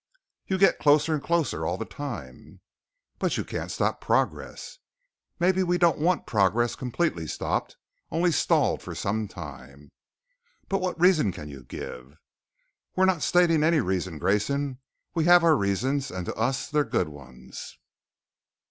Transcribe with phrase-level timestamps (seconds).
[0.47, 2.61] "You get closer and closer all the time."
[3.19, 4.79] "But you can't stop progress."
[5.39, 7.77] "Maybe we don't want progress completely stopped.
[8.09, 9.91] Only stalled for some time."
[10.67, 12.17] "But what reason can you give"
[12.95, 14.79] "We're not stating any reasons, Grayson.
[15.13, 17.77] We have our reasons and to us they're good ones."